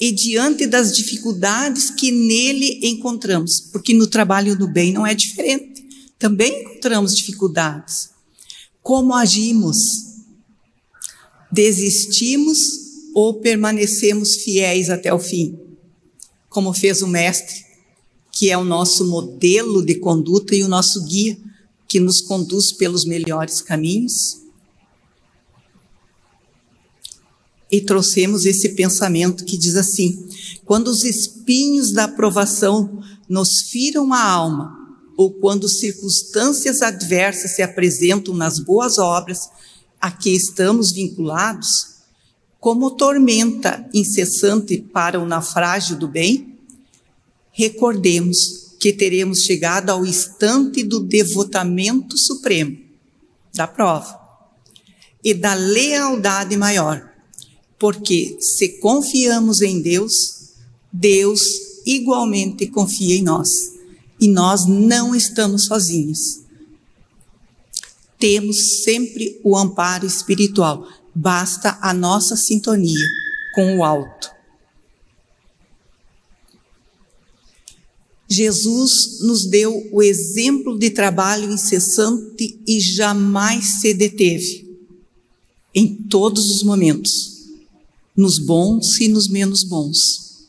E 0.00 0.12
diante 0.12 0.66
das 0.66 0.96
dificuldades 0.96 1.90
que 1.90 2.10
nele 2.10 2.80
encontramos, 2.82 3.60
porque 3.72 3.94
no 3.94 4.06
trabalho 4.06 4.56
do 4.56 4.68
bem 4.68 4.92
não 4.92 5.06
é 5.06 5.14
diferente, 5.14 5.84
também 6.18 6.62
encontramos 6.62 7.16
dificuldades. 7.16 8.10
Como 8.82 9.14
agimos? 9.14 9.78
Desistimos 11.50 12.58
ou 13.14 13.40
permanecemos 13.40 14.36
fiéis 14.36 14.90
até 14.90 15.12
o 15.12 15.18
fim? 15.18 15.58
Como 16.48 16.72
fez 16.72 17.02
o 17.02 17.08
Mestre 17.08 17.63
que 18.34 18.50
é 18.50 18.58
o 18.58 18.64
nosso 18.64 19.06
modelo 19.06 19.84
de 19.84 19.94
conduta 19.94 20.54
e 20.56 20.64
o 20.64 20.68
nosso 20.68 21.04
guia, 21.04 21.38
que 21.88 22.00
nos 22.00 22.20
conduz 22.20 22.72
pelos 22.72 23.04
melhores 23.04 23.62
caminhos. 23.62 24.40
E 27.70 27.80
trouxemos 27.80 28.44
esse 28.44 28.70
pensamento 28.70 29.44
que 29.44 29.56
diz 29.56 29.76
assim: 29.76 30.28
quando 30.64 30.88
os 30.88 31.04
espinhos 31.04 31.92
da 31.92 32.04
aprovação 32.04 33.00
nos 33.28 33.62
firam 33.70 34.12
a 34.12 34.22
alma, 34.22 34.76
ou 35.16 35.32
quando 35.32 35.68
circunstâncias 35.68 36.82
adversas 36.82 37.52
se 37.52 37.62
apresentam 37.62 38.34
nas 38.34 38.58
boas 38.58 38.98
obras 38.98 39.48
a 40.00 40.10
que 40.10 40.30
estamos 40.30 40.90
vinculados, 40.90 41.94
como 42.58 42.90
tormenta 42.90 43.88
incessante 43.94 44.78
para 44.92 45.20
o 45.20 45.26
naufrágio 45.26 45.96
do 45.96 46.08
bem, 46.08 46.53
recordemos 47.54 48.74
que 48.80 48.92
teremos 48.92 49.44
chegado 49.44 49.88
ao 49.90 50.04
instante 50.04 50.82
do 50.82 51.00
devotamento 51.00 52.18
supremo, 52.18 52.76
da 53.54 53.66
prova, 53.66 54.20
e 55.22 55.32
da 55.32 55.54
lealdade 55.54 56.56
maior, 56.56 57.10
porque 57.78 58.36
se 58.40 58.80
confiamos 58.80 59.62
em 59.62 59.80
Deus, 59.80 60.12
Deus 60.92 61.40
igualmente 61.86 62.66
confia 62.66 63.16
em 63.16 63.22
nós, 63.22 63.48
e 64.20 64.28
nós 64.28 64.66
não 64.66 65.14
estamos 65.14 65.66
sozinhos. 65.66 66.40
Temos 68.18 68.82
sempre 68.82 69.40
o 69.44 69.56
amparo 69.56 70.06
espiritual, 70.06 70.86
basta 71.14 71.78
a 71.80 71.94
nossa 71.94 72.36
sintonia 72.36 73.08
com 73.54 73.78
o 73.78 73.84
alto. 73.84 74.33
Jesus 78.34 79.20
nos 79.20 79.46
deu 79.46 79.88
o 79.92 80.02
exemplo 80.02 80.78
de 80.78 80.90
trabalho 80.90 81.50
incessante 81.52 82.60
e 82.66 82.80
jamais 82.80 83.80
se 83.80 83.94
deteve. 83.94 84.64
em 85.76 86.04
todos 86.04 86.50
os 86.50 86.62
momentos, 86.62 87.48
nos 88.16 88.38
bons 88.38 89.00
e 89.00 89.08
nos 89.08 89.28
menos 89.28 89.64
bons. 89.64 90.46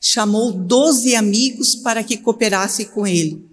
Chamou 0.00 0.52
doze 0.52 1.16
amigos 1.16 1.74
para 1.74 2.04
que 2.04 2.16
cooperassem 2.16 2.86
com 2.86 3.04
ele, 3.04 3.44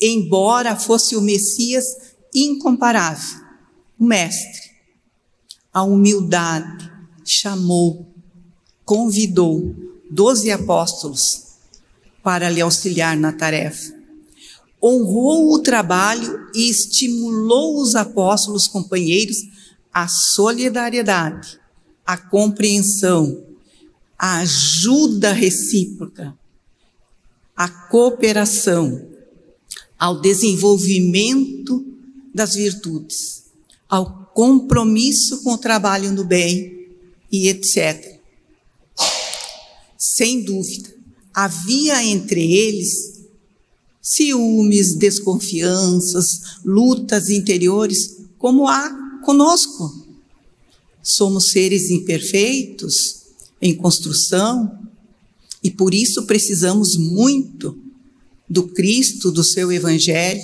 embora 0.00 0.74
fosse 0.76 1.14
o 1.14 1.20
Messias 1.20 1.84
incomparável, 2.34 3.38
o 3.98 4.04
Mestre. 4.04 4.70
A 5.70 5.82
humildade 5.82 6.90
chamou, 7.22 8.06
convidou 8.82 9.74
doze 10.10 10.50
apóstolos 10.50 11.49
para 12.22 12.50
lhe 12.50 12.60
auxiliar 12.60 13.16
na 13.16 13.32
tarefa. 13.32 13.94
Honrou 14.82 15.52
o 15.52 15.62
trabalho 15.62 16.48
e 16.54 16.70
estimulou 16.70 17.80
os 17.80 17.94
apóstolos 17.94 18.66
companheiros 18.66 19.36
à 19.92 20.08
solidariedade, 20.08 21.58
à 22.06 22.16
compreensão, 22.16 23.44
à 24.18 24.38
ajuda 24.38 25.32
recíproca, 25.32 26.34
à 27.56 27.68
cooperação, 27.68 29.06
ao 29.98 30.20
desenvolvimento 30.20 31.84
das 32.34 32.54
virtudes, 32.54 33.44
ao 33.88 34.30
compromisso 34.32 35.42
com 35.42 35.52
o 35.52 35.58
trabalho 35.58 36.12
no 36.12 36.24
bem 36.24 36.88
e 37.30 37.48
etc. 37.48 38.18
Sem 39.98 40.42
dúvida, 40.42 40.99
havia 41.34 42.04
entre 42.04 42.52
eles 42.52 43.20
ciúmes, 44.02 44.94
desconfianças, 44.94 46.26
lutas 46.64 47.28
interiores, 47.30 48.16
como 48.38 48.66
há 48.66 49.20
conosco. 49.24 50.06
Somos 51.02 51.50
seres 51.50 51.90
imperfeitos, 51.90 53.20
em 53.60 53.74
construção, 53.74 54.78
e 55.62 55.70
por 55.70 55.94
isso 55.94 56.24
precisamos 56.24 56.96
muito 56.96 57.78
do 58.48 58.68
Cristo, 58.68 59.30
do 59.30 59.44
seu 59.44 59.70
Evangelho, 59.70 60.42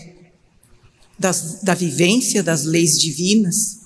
das, 1.19 1.61
da 1.63 1.75
vivência 1.75 2.43
das 2.43 2.65
leis 2.65 2.99
divinas. 2.99 3.79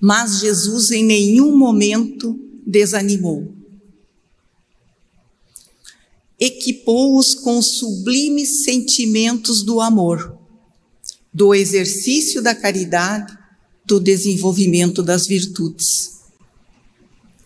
Mas 0.00 0.38
Jesus 0.38 0.90
em 0.92 1.04
nenhum 1.04 1.56
momento 1.56 2.38
desanimou 2.64 3.59
equipou-os 6.40 7.34
com 7.34 7.60
sublimes 7.60 8.64
sentimentos 8.64 9.62
do 9.62 9.78
amor, 9.78 10.38
do 11.32 11.54
exercício 11.54 12.40
da 12.42 12.54
caridade, 12.54 13.38
do 13.84 14.00
desenvolvimento 14.00 15.02
das 15.02 15.26
virtudes. 15.26 16.18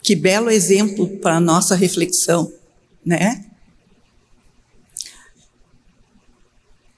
Que 0.00 0.14
belo 0.14 0.48
exemplo 0.48 1.08
para 1.18 1.38
a 1.38 1.40
nossa 1.40 1.74
reflexão, 1.74 2.52
né? 3.04 3.44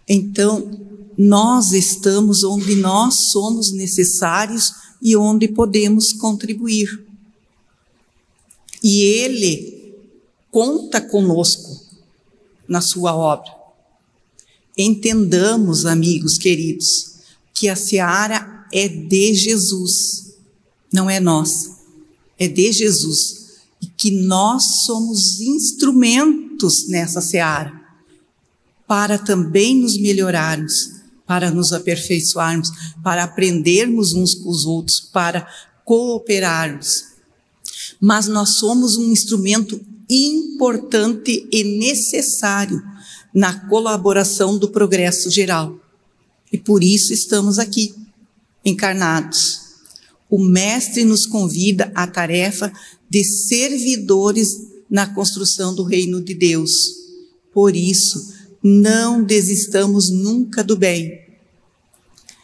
Então, 0.06 0.70
nós 1.16 1.72
estamos 1.72 2.44
onde 2.44 2.76
nós 2.76 3.30
somos 3.30 3.72
necessários 3.72 4.70
e 5.00 5.16
onde 5.16 5.48
podemos 5.48 6.12
contribuir. 6.12 7.04
E 8.82 9.02
Ele 9.02 9.94
conta 10.50 11.00
conosco 11.00 11.85
na 12.68 12.80
sua 12.80 13.14
obra. 13.14 13.50
Entendamos, 14.76 15.86
amigos 15.86 16.36
queridos, 16.36 17.16
que 17.54 17.68
a 17.68 17.76
seara 17.76 18.66
é 18.72 18.86
de 18.86 19.34
Jesus, 19.34 20.34
não 20.92 21.08
é 21.08 21.18
nossa, 21.18 21.76
é 22.38 22.46
de 22.46 22.72
Jesus. 22.72 23.46
E 23.80 23.86
que 23.86 24.10
nós 24.10 24.62
somos 24.84 25.40
instrumentos 25.40 26.88
nessa 26.88 27.20
seara 27.20 27.86
para 28.86 29.18
também 29.18 29.76
nos 29.80 29.98
melhorarmos, 29.98 30.92
para 31.26 31.50
nos 31.50 31.72
aperfeiçoarmos, 31.72 32.70
para 33.02 33.24
aprendermos 33.24 34.12
uns 34.12 34.34
com 34.34 34.48
os 34.48 34.64
outros, 34.64 35.00
para 35.00 35.46
cooperarmos. 35.84 37.04
Mas 38.00 38.28
nós 38.28 38.58
somos 38.58 38.96
um 38.96 39.10
instrumento 39.10 39.80
importante 40.08 41.46
e 41.50 41.64
necessário 41.64 42.82
na 43.34 43.68
colaboração 43.68 44.56
do 44.56 44.68
progresso 44.68 45.30
geral. 45.30 45.78
E 46.52 46.58
por 46.58 46.82
isso 46.82 47.12
estamos 47.12 47.58
aqui, 47.58 47.94
encarnados. 48.64 49.60
O 50.30 50.38
Mestre 50.38 51.04
nos 51.04 51.26
convida 51.26 51.90
à 51.94 52.06
tarefa 52.06 52.72
de 53.08 53.24
servidores 53.24 54.56
na 54.88 55.06
construção 55.06 55.74
do 55.74 55.82
reino 55.82 56.20
de 56.20 56.34
Deus. 56.34 56.72
Por 57.52 57.74
isso, 57.76 58.34
não 58.62 59.22
desistamos 59.22 60.10
nunca 60.10 60.62
do 60.62 60.76
bem. 60.76 61.20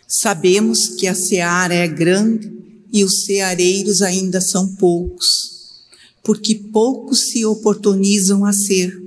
Sabemos 0.07 0.89
que 0.89 1.07
a 1.07 1.15
seara 1.15 1.75
é 1.75 1.89
grande 1.89 2.53
e 2.93 3.03
os 3.03 3.25
ceareiros 3.25 4.03
ainda 4.03 4.41
são 4.41 4.75
poucos 4.77 5.52
porque 6.23 6.55
poucos 6.55 7.31
se 7.31 7.45
oportunizam 7.45 8.45
a 8.45 8.53
ser. 8.53 9.01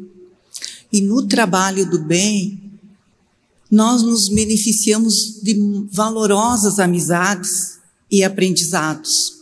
E 0.91 1.01
no 1.01 1.25
trabalho 1.27 1.89
do 1.89 1.99
bem, 1.99 2.61
nós 3.69 4.03
nos 4.03 4.29
beneficiamos 4.29 5.41
de 5.41 5.55
valorosas 5.91 6.79
amizades 6.79 7.79
e 8.11 8.23
aprendizados. 8.23 9.35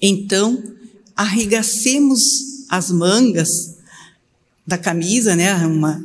Então, 0.00 0.62
arregacemos 1.14 2.22
as 2.68 2.90
mangas 2.90 3.76
da 4.66 4.78
camisa, 4.78 5.34
né, 5.34 5.54
uma, 5.66 6.02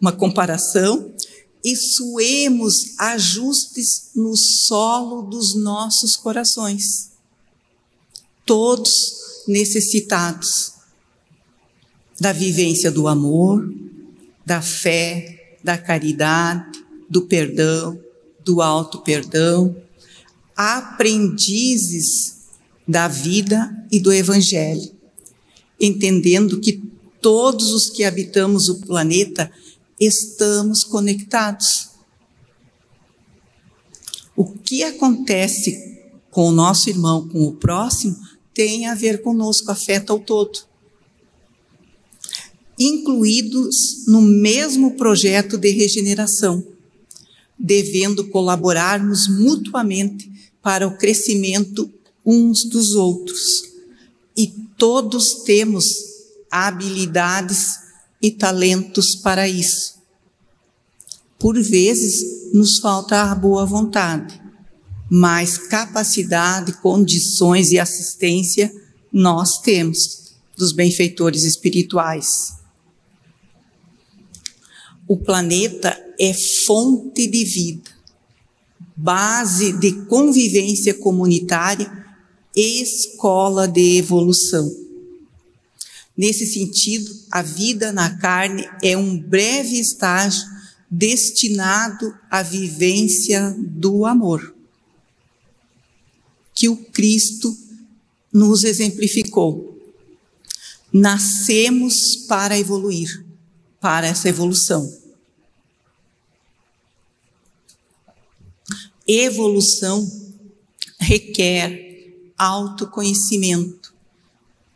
uma 0.00 0.12
comparação, 0.12 1.12
e 1.64 1.74
suemos 1.74 2.98
ajustes 2.98 4.10
no 4.14 4.36
solo 4.36 5.22
dos 5.22 5.54
nossos 5.54 6.16
corações. 6.16 7.10
Todos 8.46 9.37
necessitados 9.48 10.74
da 12.20 12.32
vivência 12.32 12.90
do 12.90 13.08
amor, 13.08 13.72
da 14.44 14.60
fé, 14.60 15.56
da 15.62 15.76
caridade, 15.76 16.84
do 17.08 17.22
perdão, 17.22 17.98
do 18.44 18.62
alto 18.62 18.98
perdão, 19.00 19.76
aprendizes 20.56 22.38
da 22.86 23.06
vida 23.08 23.86
e 23.90 24.00
do 24.00 24.12
evangelho, 24.12 24.90
entendendo 25.80 26.60
que 26.60 26.82
todos 27.20 27.72
os 27.72 27.90
que 27.90 28.04
habitamos 28.04 28.68
o 28.68 28.80
planeta 28.80 29.50
estamos 30.00 30.84
conectados. 30.84 31.90
O 34.36 34.44
que 34.44 34.82
acontece 34.84 36.00
com 36.30 36.48
o 36.48 36.52
nosso 36.52 36.88
irmão, 36.88 37.28
com 37.28 37.42
o 37.44 37.52
próximo, 37.52 38.16
tem 38.54 38.86
a 38.86 38.94
ver 38.94 39.22
conosco, 39.22 39.70
afeta 39.70 40.12
o 40.14 40.18
todo. 40.18 40.60
Incluídos 42.78 44.06
no 44.06 44.20
mesmo 44.20 44.96
projeto 44.96 45.56
de 45.56 45.70
regeneração, 45.70 46.64
devendo 47.58 48.28
colaborarmos 48.28 49.28
mutuamente 49.28 50.30
para 50.62 50.86
o 50.86 50.96
crescimento 50.96 51.90
uns 52.24 52.64
dos 52.64 52.94
outros. 52.94 53.64
E 54.36 54.48
todos 54.76 55.42
temos 55.44 55.84
habilidades 56.50 57.78
e 58.20 58.30
talentos 58.30 59.16
para 59.16 59.48
isso. 59.48 59.98
Por 61.38 61.60
vezes 61.60 62.52
nos 62.52 62.78
falta 62.80 63.22
a 63.22 63.34
boa 63.34 63.64
vontade 63.64 64.47
mas 65.10 65.56
capacidade, 65.56 66.72
condições 66.74 67.70
e 67.70 67.78
assistência 67.78 68.72
nós 69.12 69.58
temos 69.60 70.34
dos 70.56 70.72
benfeitores 70.72 71.44
espirituais. 71.44 72.52
O 75.06 75.16
planeta 75.16 75.98
é 76.20 76.34
fonte 76.34 77.26
de 77.26 77.44
vida, 77.44 77.90
base 78.94 79.72
de 79.78 79.92
convivência 80.04 80.92
comunitária 80.92 82.06
escola 82.54 83.66
de 83.66 83.96
evolução. 83.96 84.68
Nesse 86.16 86.44
sentido, 86.46 87.08
a 87.30 87.40
vida 87.40 87.92
na 87.92 88.18
carne 88.18 88.68
é 88.82 88.96
um 88.96 89.16
breve 89.16 89.78
estágio 89.78 90.42
destinado 90.90 92.12
à 92.28 92.42
vivência 92.42 93.54
do 93.56 94.04
amor 94.04 94.57
que 96.58 96.68
o 96.68 96.76
Cristo 96.76 97.56
nos 98.32 98.64
exemplificou. 98.64 99.80
Nascemos 100.92 102.16
para 102.26 102.58
evoluir, 102.58 103.24
para 103.80 104.08
essa 104.08 104.28
evolução. 104.28 104.92
Evolução 109.06 110.04
requer 110.98 112.12
autoconhecimento, 112.36 113.94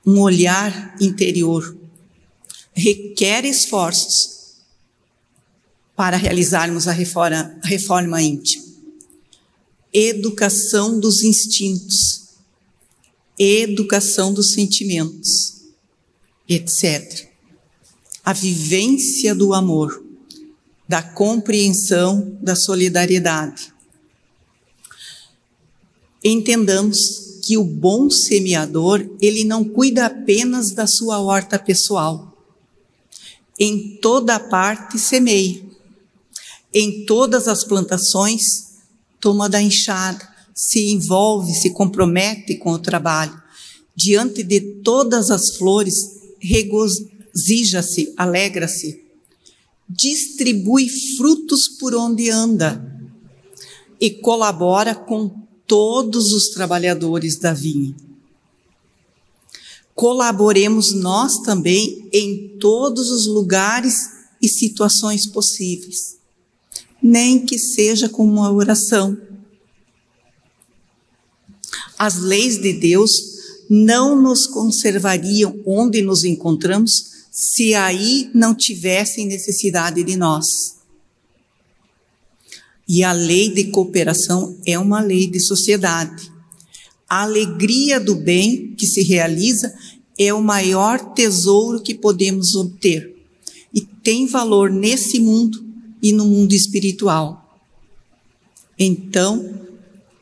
um 0.06 0.20
olhar 0.20 0.94
interior. 1.00 1.76
Requer 2.72 3.44
esforços 3.44 4.60
para 5.96 6.16
realizarmos 6.16 6.86
a 6.86 6.92
reforma, 6.92 7.58
reforma 7.64 8.22
íntima. 8.22 8.71
Educação 9.92 10.98
dos 10.98 11.22
instintos, 11.22 12.22
educação 13.38 14.32
dos 14.32 14.52
sentimentos, 14.52 15.62
etc. 16.48 17.28
A 18.24 18.32
vivência 18.32 19.34
do 19.34 19.52
amor, 19.52 20.02
da 20.88 21.02
compreensão, 21.02 22.38
da 22.40 22.56
solidariedade. 22.56 23.72
Entendamos 26.24 27.40
que 27.42 27.58
o 27.58 27.64
bom 27.64 28.08
semeador, 28.08 29.04
ele 29.20 29.42
não 29.44 29.64
cuida 29.64 30.06
apenas 30.06 30.70
da 30.70 30.86
sua 30.86 31.20
horta 31.20 31.58
pessoal. 31.58 32.32
Em 33.58 33.96
toda 33.96 34.38
parte 34.38 34.98
semeia. 34.98 35.62
Em 36.72 37.04
todas 37.04 37.48
as 37.48 37.64
plantações, 37.64 38.71
toma 39.22 39.48
da 39.48 39.62
enxada, 39.62 40.28
se 40.52 40.90
envolve, 40.90 41.54
se 41.54 41.70
compromete 41.70 42.56
com 42.56 42.72
o 42.72 42.78
trabalho. 42.78 43.40
Diante 43.94 44.42
de 44.42 44.60
todas 44.82 45.30
as 45.30 45.56
flores, 45.56 45.94
regozija-se, 46.40 48.12
alegra-se. 48.16 49.00
Distribui 49.88 50.88
frutos 51.16 51.68
por 51.68 51.94
onde 51.94 52.28
anda 52.30 52.84
e 54.00 54.10
colabora 54.10 54.94
com 54.94 55.30
todos 55.66 56.32
os 56.32 56.48
trabalhadores 56.48 57.38
da 57.38 57.54
vinha. 57.54 57.94
Colaboremos 59.94 60.92
nós 60.94 61.38
também 61.38 62.08
em 62.12 62.56
todos 62.58 63.10
os 63.10 63.26
lugares 63.26 63.94
e 64.40 64.48
situações 64.48 65.26
possíveis, 65.26 66.16
nem 67.02 67.44
que 67.44 67.58
seja 67.58 68.08
com 68.08 68.24
uma 68.24 68.52
oração. 68.52 69.18
As 71.98 72.18
leis 72.18 72.58
de 72.58 72.72
Deus 72.72 73.10
não 73.68 74.20
nos 74.20 74.46
conservariam 74.46 75.60
onde 75.66 76.02
nos 76.02 76.24
encontramos 76.24 77.10
se 77.30 77.74
aí 77.74 78.30
não 78.34 78.54
tivessem 78.54 79.26
necessidade 79.26 80.04
de 80.04 80.16
nós. 80.16 80.76
E 82.86 83.02
a 83.02 83.12
lei 83.12 83.48
de 83.50 83.64
cooperação 83.64 84.58
é 84.66 84.78
uma 84.78 85.00
lei 85.00 85.26
de 85.26 85.40
sociedade. 85.40 86.30
A 87.08 87.22
alegria 87.22 87.98
do 87.98 88.14
bem 88.14 88.74
que 88.74 88.86
se 88.86 89.02
realiza 89.02 89.72
é 90.18 90.32
o 90.34 90.42
maior 90.42 91.14
tesouro 91.14 91.80
que 91.80 91.94
podemos 91.94 92.54
obter 92.54 93.16
e 93.72 93.80
tem 93.80 94.26
valor 94.26 94.70
nesse 94.70 95.18
mundo 95.18 95.71
e 96.02 96.12
no 96.12 96.26
mundo 96.26 96.52
espiritual. 96.52 97.58
Então, 98.78 99.60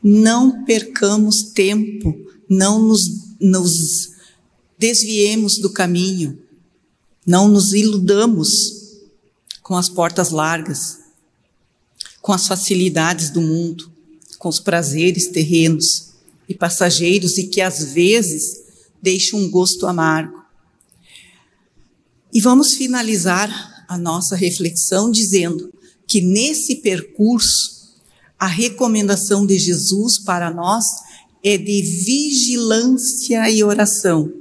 não 0.03 0.63
percamos 0.63 1.43
tempo, 1.43 2.15
não 2.49 2.81
nos, 2.81 3.01
nos 3.39 4.11
desviemos 4.77 5.57
do 5.57 5.71
caminho, 5.71 6.39
não 7.25 7.47
nos 7.47 7.73
iludamos 7.73 8.99
com 9.61 9.75
as 9.75 9.89
portas 9.89 10.29
largas 10.29 11.01
com 12.21 12.31
as 12.31 12.47
facilidades 12.47 13.31
do 13.31 13.41
mundo, 13.41 13.91
com 14.37 14.47
os 14.47 14.59
prazeres 14.59 15.27
terrenos 15.27 16.11
e 16.47 16.53
passageiros 16.53 17.37
e 17.37 17.47
que 17.47 17.61
às 17.61 17.93
vezes 17.93 18.61
deixam 19.01 19.39
um 19.39 19.49
gosto 19.49 19.87
amargo. 19.87 20.41
E 22.33 22.39
vamos 22.39 22.75
finalizar 22.75 23.70
a 23.91 23.97
nossa 23.97 24.37
reflexão 24.37 25.11
dizendo 25.11 25.69
que 26.07 26.21
nesse 26.21 26.77
percurso 26.77 27.91
a 28.39 28.47
recomendação 28.47 29.45
de 29.45 29.59
Jesus 29.59 30.17
para 30.17 30.49
nós 30.49 30.85
é 31.43 31.57
de 31.57 31.81
vigilância 31.81 33.49
e 33.49 33.61
oração. 33.61 34.31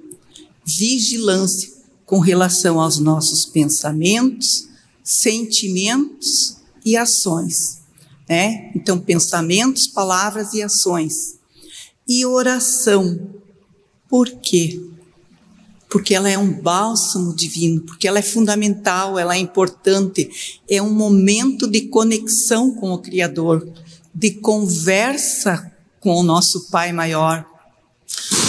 Vigilância 0.65 1.69
com 2.07 2.21
relação 2.21 2.81
aos 2.81 3.01
nossos 3.01 3.45
pensamentos, 3.45 4.69
sentimentos 5.03 6.59
e 6.85 6.97
ações, 6.97 7.81
né? 8.29 8.71
Então, 8.77 9.01
pensamentos, 9.01 9.89
palavras 9.89 10.55
e 10.55 10.63
ações. 10.63 11.41
E 12.07 12.25
oração. 12.25 13.19
Por 14.09 14.31
quê? 14.31 14.81
Porque 15.91 16.15
ela 16.15 16.31
é 16.31 16.39
um 16.39 16.53
bálsamo 16.53 17.35
divino, 17.35 17.83
porque 17.83 18.07
ela 18.07 18.21
é 18.21 18.23
fundamental, 18.23 19.19
ela 19.19 19.35
é 19.35 19.39
importante, 19.39 20.31
é 20.69 20.81
um 20.81 20.93
momento 20.93 21.67
de 21.67 21.83
conexão 21.89 22.73
com 22.73 22.93
o 22.93 22.99
Criador, 22.99 23.69
de 24.15 24.31
conversa 24.31 25.71
com 25.99 26.15
o 26.15 26.23
nosso 26.23 26.71
Pai 26.71 26.93
maior, 26.93 27.45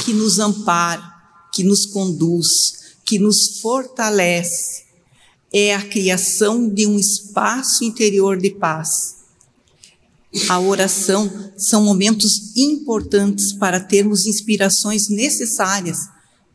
que 0.05 0.13
nos 0.13 0.39
ampara, 0.39 1.03
que 1.51 1.63
nos 1.63 1.85
conduz, 1.87 2.95
que 3.03 3.19
nos 3.19 3.59
fortalece, 3.59 4.83
é 5.51 5.75
a 5.75 5.81
criação 5.81 6.69
de 6.69 6.87
um 6.87 6.97
espaço 6.97 7.83
interior 7.83 8.37
de 8.37 8.51
paz. 8.51 9.15
A 10.47 10.59
oração 10.59 11.51
são 11.57 11.83
momentos 11.83 12.55
importantes 12.55 13.51
para 13.51 13.81
termos 13.81 14.25
inspirações 14.25 15.09
necessárias 15.09 15.97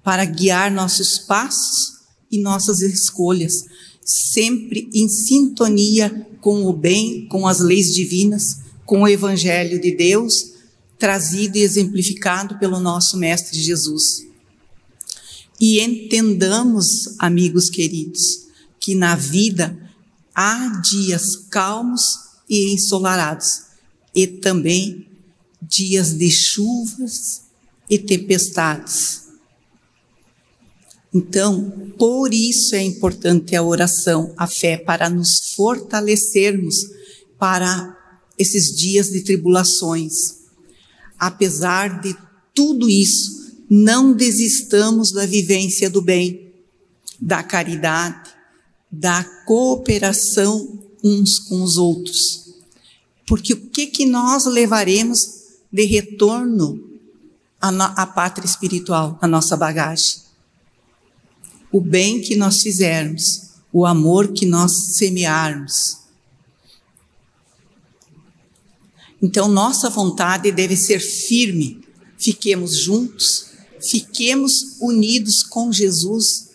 para 0.06 0.24
guiar 0.24 0.70
nossos 0.70 1.18
passos 1.18 1.96
e 2.30 2.40
nossas 2.40 2.80
escolhas, 2.80 3.64
sempre 4.04 4.88
em 4.94 5.08
sintonia 5.08 6.28
com 6.40 6.64
o 6.64 6.72
bem, 6.72 7.26
com 7.26 7.44
as 7.44 7.58
leis 7.58 7.92
divinas, 7.92 8.58
com 8.84 9.02
o 9.02 9.08
Evangelho 9.08 9.80
de 9.80 9.96
Deus, 9.96 10.52
trazido 10.96 11.58
e 11.58 11.62
exemplificado 11.62 12.56
pelo 12.60 12.78
nosso 12.78 13.16
Mestre 13.16 13.60
Jesus. 13.60 14.24
E 15.60 15.80
entendamos, 15.80 17.18
amigos 17.18 17.68
queridos, 17.68 18.46
que 18.78 18.94
na 18.94 19.16
vida 19.16 19.76
há 20.32 20.80
dias 20.88 21.34
calmos 21.50 22.02
e 22.48 22.72
ensolarados, 22.72 23.62
e 24.14 24.24
também 24.28 25.08
dias 25.60 26.16
de 26.16 26.30
chuvas 26.30 27.42
e 27.90 27.98
tempestades. 27.98 29.25
Então, 31.16 31.94
por 31.98 32.34
isso 32.34 32.74
é 32.74 32.82
importante 32.82 33.56
a 33.56 33.62
oração, 33.62 34.34
a 34.36 34.46
fé, 34.46 34.76
para 34.76 35.08
nos 35.08 35.54
fortalecermos 35.56 36.74
para 37.38 37.96
esses 38.38 38.76
dias 38.76 39.08
de 39.08 39.22
tribulações. 39.22 40.12
Apesar 41.18 42.02
de 42.02 42.14
tudo 42.54 42.86
isso, 42.86 43.54
não 43.70 44.12
desistamos 44.12 45.10
da 45.10 45.24
vivência 45.24 45.88
do 45.88 46.02
bem, 46.02 46.52
da 47.18 47.42
caridade, 47.42 48.28
da 48.92 49.24
cooperação 49.46 50.82
uns 51.02 51.38
com 51.38 51.62
os 51.62 51.78
outros. 51.78 52.56
Porque 53.26 53.54
o 53.54 53.70
que 53.70 53.86
que 53.86 54.04
nós 54.04 54.44
levaremos 54.44 55.26
de 55.72 55.84
retorno 55.86 56.78
à, 57.58 58.02
à 58.02 58.06
pátria 58.06 58.44
espiritual, 58.44 59.18
à 59.22 59.26
nossa 59.26 59.56
bagagem? 59.56 60.25
O 61.72 61.80
bem 61.80 62.20
que 62.20 62.36
nós 62.36 62.62
fizermos, 62.62 63.50
o 63.72 63.84
amor 63.84 64.32
que 64.32 64.46
nós 64.46 64.96
semearmos. 64.96 65.98
Então, 69.22 69.48
nossa 69.48 69.90
vontade 69.90 70.52
deve 70.52 70.76
ser 70.76 71.00
firme. 71.00 71.82
Fiquemos 72.18 72.78
juntos, 72.78 73.50
fiquemos 73.80 74.76
unidos 74.80 75.42
com 75.42 75.72
Jesus, 75.72 76.50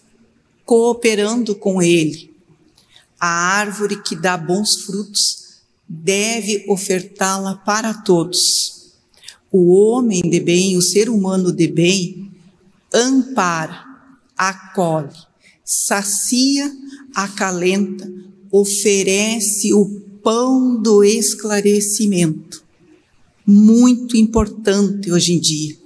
cooperando 0.65 1.55
com 1.55 1.81
Ele 1.81 2.31
a 3.21 3.27
árvore 3.27 4.01
que 4.01 4.15
dá 4.15 4.35
bons 4.35 4.81
frutos 4.83 5.61
deve 5.87 6.65
ofertá-la 6.67 7.53
para 7.53 7.93
todos. 7.93 8.95
O 9.51 9.75
homem 9.75 10.21
de 10.21 10.39
bem, 10.39 10.75
o 10.75 10.81
ser 10.81 11.07
humano 11.07 11.51
de 11.51 11.67
bem, 11.67 12.31
ampara, 12.91 13.85
acolhe, 14.49 15.15
sacia, 15.63 16.71
acalenta, 17.13 18.11
oferece 18.51 19.71
o 19.71 19.85
pão 20.23 20.81
do 20.81 21.03
esclarecimento. 21.03 22.63
Muito 23.45 24.17
importante 24.17 25.11
hoje 25.11 25.33
em 25.33 25.39
dia, 25.39 25.77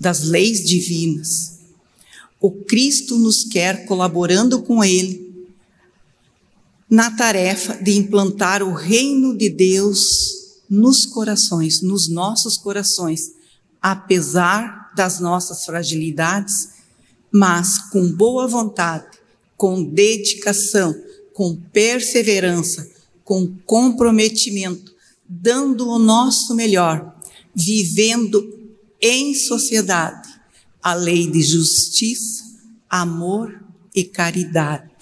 das 0.00 0.22
leis 0.22 0.64
divinas. 0.64 1.58
O 2.40 2.50
Cristo 2.50 3.18
nos 3.18 3.44
quer 3.44 3.84
colaborando 3.84 4.62
com 4.62 4.82
Ele 4.82 5.26
na 6.88 7.10
tarefa 7.10 7.74
de 7.74 7.92
implantar 7.92 8.62
o 8.62 8.72
reino 8.72 9.36
de 9.36 9.50
Deus 9.50 10.06
nos 10.70 11.04
corações, 11.04 11.82
nos 11.82 12.08
nossos 12.08 12.56
corações, 12.56 13.32
apesar 13.82 14.92
das 14.96 15.20
nossas 15.20 15.64
fragilidades, 15.66 16.75
mas 17.36 17.78
com 17.90 18.10
boa 18.12 18.46
vontade, 18.46 19.18
com 19.58 19.84
dedicação, 19.84 20.94
com 21.34 21.54
perseverança, 21.70 22.90
com 23.22 23.54
comprometimento, 23.66 24.94
dando 25.28 25.86
o 25.86 25.98
nosso 25.98 26.54
melhor, 26.54 27.14
vivendo 27.54 28.42
em 29.00 29.34
sociedade 29.34 30.28
a 30.82 30.94
lei 30.94 31.30
de 31.30 31.42
justiça, 31.42 32.42
amor 32.88 33.62
e 33.94 34.02
caridade. 34.02 34.95